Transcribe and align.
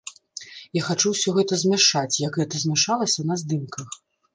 Я 0.77 0.81
хачу 0.87 1.11
ўсё 1.13 1.29
гэта 1.37 1.53
змяшаць, 1.67 2.21
як 2.27 2.33
гэта 2.43 2.67
змяшалася 2.67 3.19
на 3.33 3.43
здымках. 3.45 4.01